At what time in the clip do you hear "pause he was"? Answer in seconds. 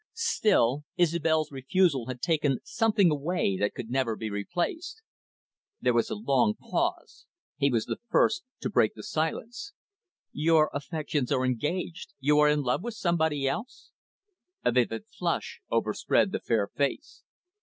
6.55-7.85